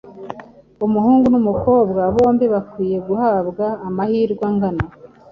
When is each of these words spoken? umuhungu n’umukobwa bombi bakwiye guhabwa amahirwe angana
umuhungu 0.85 1.25
n’umukobwa 1.29 2.01
bombi 2.15 2.45
bakwiye 2.53 2.97
guhabwa 3.07 3.65
amahirwe 3.87 4.43
angana 4.49 4.83